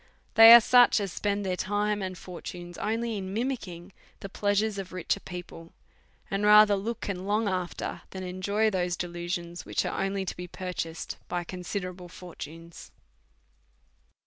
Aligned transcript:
They 0.33 0.51
are 0.51 0.59
such 0.61 0.99
as 0.99 1.13
spend 1.13 1.45
their 1.45 1.55
time 1.55 2.01
and 2.01 2.17
fortunes 2.17 2.75
merely 2.75 3.17
in 3.19 3.31
mimick 3.35 3.67
ing 3.67 3.93
the 4.21 4.29
pleasures 4.29 4.79
of 4.79 4.91
richer 4.91 5.19
people; 5.19 5.73
and 6.31 6.43
rather 6.43 6.75
look 6.75 7.07
and 7.07 7.27
long 7.27 7.47
after 7.47 8.01
than 8.09 8.23
enjoy 8.23 8.71
those 8.71 8.97
delusions, 8.97 9.63
which 9.63 9.85
are 9.85 10.01
only 10.03 10.25
to 10.25 10.35
be 10.35 10.47
purchased 10.47 11.17
by 11.27 11.43
considerable 11.43 12.09
fortunes. 12.09 12.89